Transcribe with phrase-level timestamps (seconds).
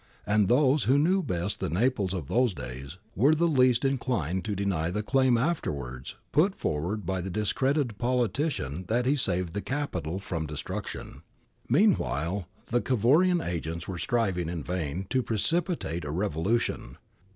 [0.25, 4.55] And those who knew best the Naples of those days were the least inclined to
[4.55, 10.17] deny the claim afterwards put forward by the discredited politician that he saved the capital
[10.17, 11.21] from destruction.'
[11.69, 16.97] Meanwhile, the Cavourian agents were striving in vain to precipitate a revolution.'